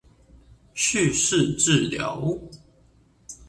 [0.73, 2.39] 敘事治療